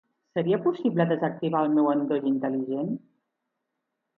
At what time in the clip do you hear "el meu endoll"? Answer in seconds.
1.65-2.27